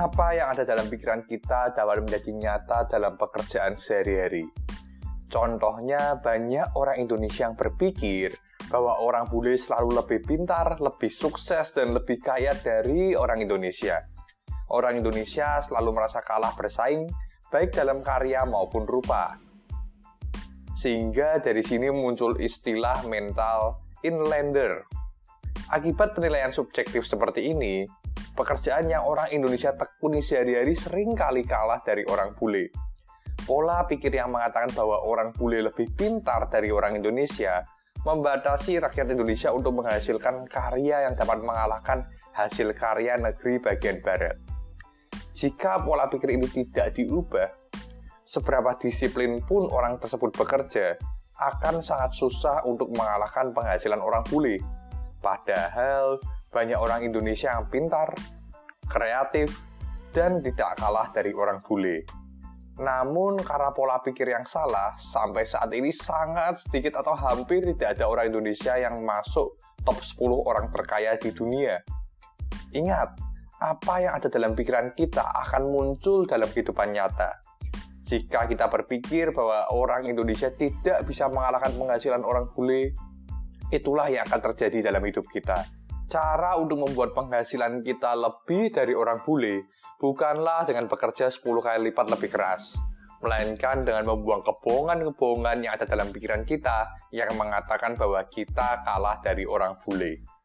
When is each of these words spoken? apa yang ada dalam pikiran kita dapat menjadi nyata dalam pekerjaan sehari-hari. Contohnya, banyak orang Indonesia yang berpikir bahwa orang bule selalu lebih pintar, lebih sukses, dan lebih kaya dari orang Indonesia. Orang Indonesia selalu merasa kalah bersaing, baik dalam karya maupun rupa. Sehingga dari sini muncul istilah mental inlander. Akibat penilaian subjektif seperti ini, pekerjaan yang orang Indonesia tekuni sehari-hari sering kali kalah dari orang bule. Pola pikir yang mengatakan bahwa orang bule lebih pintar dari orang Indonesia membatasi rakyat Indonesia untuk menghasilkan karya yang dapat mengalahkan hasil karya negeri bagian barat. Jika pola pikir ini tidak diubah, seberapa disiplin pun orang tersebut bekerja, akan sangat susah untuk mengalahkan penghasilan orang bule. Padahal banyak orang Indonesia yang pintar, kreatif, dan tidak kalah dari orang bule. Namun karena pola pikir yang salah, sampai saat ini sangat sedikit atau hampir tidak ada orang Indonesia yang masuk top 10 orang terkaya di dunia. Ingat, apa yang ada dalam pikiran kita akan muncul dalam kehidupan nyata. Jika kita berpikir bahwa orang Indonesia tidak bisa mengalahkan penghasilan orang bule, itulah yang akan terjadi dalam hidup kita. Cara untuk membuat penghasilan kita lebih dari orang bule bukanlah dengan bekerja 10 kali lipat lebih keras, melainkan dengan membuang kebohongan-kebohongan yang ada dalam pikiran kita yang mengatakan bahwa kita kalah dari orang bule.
apa 0.00 0.32
yang 0.32 0.48
ada 0.56 0.64
dalam 0.64 0.88
pikiran 0.88 1.28
kita 1.28 1.76
dapat 1.76 2.00
menjadi 2.00 2.32
nyata 2.32 2.88
dalam 2.88 3.20
pekerjaan 3.20 3.76
sehari-hari. 3.76 4.48
Contohnya, 5.28 6.16
banyak 6.18 6.72
orang 6.74 6.96
Indonesia 7.04 7.46
yang 7.46 7.54
berpikir 7.54 8.32
bahwa 8.72 8.98
orang 8.98 9.28
bule 9.28 9.60
selalu 9.60 10.00
lebih 10.00 10.24
pintar, 10.24 10.80
lebih 10.80 11.12
sukses, 11.12 11.70
dan 11.76 11.92
lebih 11.92 12.18
kaya 12.18 12.56
dari 12.64 13.12
orang 13.12 13.44
Indonesia. 13.44 14.00
Orang 14.72 14.98
Indonesia 14.98 15.60
selalu 15.68 15.94
merasa 15.94 16.24
kalah 16.24 16.56
bersaing, 16.56 17.06
baik 17.52 17.76
dalam 17.76 18.00
karya 18.00 18.42
maupun 18.48 18.88
rupa. 18.88 19.36
Sehingga 20.80 21.38
dari 21.44 21.60
sini 21.60 21.92
muncul 21.92 22.40
istilah 22.40 23.04
mental 23.04 23.84
inlander. 24.00 24.82
Akibat 25.70 26.16
penilaian 26.16 26.50
subjektif 26.50 27.06
seperti 27.06 27.52
ini, 27.54 27.86
pekerjaan 28.40 28.88
yang 28.88 29.04
orang 29.04 29.28
Indonesia 29.28 29.76
tekuni 29.76 30.24
sehari-hari 30.24 30.72
sering 30.80 31.12
kali 31.12 31.44
kalah 31.44 31.84
dari 31.84 32.08
orang 32.08 32.32
bule. 32.32 32.72
Pola 33.44 33.84
pikir 33.84 34.16
yang 34.16 34.32
mengatakan 34.32 34.72
bahwa 34.72 34.96
orang 35.04 35.36
bule 35.36 35.60
lebih 35.60 35.92
pintar 35.92 36.48
dari 36.48 36.72
orang 36.72 36.96
Indonesia 36.96 37.60
membatasi 38.00 38.80
rakyat 38.80 39.12
Indonesia 39.12 39.52
untuk 39.52 39.76
menghasilkan 39.76 40.48
karya 40.48 41.04
yang 41.04 41.14
dapat 41.20 41.44
mengalahkan 41.44 42.08
hasil 42.32 42.72
karya 42.72 43.20
negeri 43.20 43.60
bagian 43.60 44.00
barat. 44.00 44.40
Jika 45.36 45.84
pola 45.84 46.08
pikir 46.08 46.36
ini 46.36 46.48
tidak 46.48 46.96
diubah, 46.96 47.48
seberapa 48.24 48.72
disiplin 48.80 49.40
pun 49.44 49.68
orang 49.68 50.00
tersebut 50.00 50.32
bekerja, 50.32 50.96
akan 51.36 51.84
sangat 51.84 52.12
susah 52.16 52.64
untuk 52.64 52.92
mengalahkan 52.92 53.52
penghasilan 53.52 54.00
orang 54.00 54.24
bule. 54.28 54.60
Padahal 55.20 56.20
banyak 56.50 56.76
orang 56.76 57.06
Indonesia 57.06 57.54
yang 57.54 57.70
pintar, 57.70 58.10
kreatif, 58.90 59.54
dan 60.10 60.42
tidak 60.42 60.74
kalah 60.82 61.08
dari 61.14 61.30
orang 61.30 61.62
bule. 61.62 62.02
Namun 62.82 63.38
karena 63.38 63.70
pola 63.70 64.02
pikir 64.02 64.34
yang 64.34 64.42
salah, 64.50 64.98
sampai 64.98 65.46
saat 65.46 65.70
ini 65.70 65.94
sangat 65.94 66.58
sedikit 66.66 66.98
atau 66.98 67.14
hampir 67.14 67.62
tidak 67.76 67.98
ada 67.98 68.10
orang 68.10 68.34
Indonesia 68.34 68.74
yang 68.74 69.04
masuk 69.06 69.54
top 69.86 69.98
10 70.18 70.48
orang 70.50 70.66
terkaya 70.74 71.14
di 71.20 71.30
dunia. 71.30 71.78
Ingat, 72.74 73.14
apa 73.60 73.94
yang 74.00 74.16
ada 74.16 74.32
dalam 74.32 74.56
pikiran 74.56 74.96
kita 74.96 75.22
akan 75.22 75.70
muncul 75.70 76.24
dalam 76.24 76.48
kehidupan 76.48 76.96
nyata. 76.96 77.36
Jika 78.08 78.50
kita 78.50 78.66
berpikir 78.66 79.30
bahwa 79.30 79.70
orang 79.70 80.08
Indonesia 80.08 80.50
tidak 80.50 81.06
bisa 81.06 81.30
mengalahkan 81.30 81.70
penghasilan 81.78 82.26
orang 82.26 82.50
bule, 82.56 82.90
itulah 83.70 84.10
yang 84.10 84.26
akan 84.26 84.40
terjadi 84.50 84.90
dalam 84.90 85.04
hidup 85.06 85.22
kita. 85.30 85.62
Cara 86.10 86.58
untuk 86.58 86.82
membuat 86.82 87.14
penghasilan 87.14 87.86
kita 87.86 88.18
lebih 88.18 88.74
dari 88.74 88.98
orang 88.98 89.22
bule 89.22 89.70
bukanlah 90.02 90.66
dengan 90.66 90.90
bekerja 90.90 91.30
10 91.30 91.38
kali 91.38 91.94
lipat 91.94 92.10
lebih 92.10 92.34
keras, 92.34 92.74
melainkan 93.22 93.86
dengan 93.86 94.10
membuang 94.10 94.42
kebohongan-kebohongan 94.42 95.62
yang 95.62 95.78
ada 95.78 95.86
dalam 95.86 96.10
pikiran 96.10 96.42
kita 96.42 96.90
yang 97.14 97.30
mengatakan 97.38 97.94
bahwa 97.94 98.26
kita 98.26 98.82
kalah 98.82 99.22
dari 99.22 99.46
orang 99.46 99.78
bule. 99.86 100.39